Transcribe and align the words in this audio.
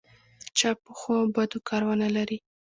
چا 0.57 0.69
په 0.81 0.91
ښو 0.99 1.13
او 1.21 1.27
بدو 1.35 1.57
کار 1.69 1.81
ونه 1.85 2.07
لري. 2.15 2.37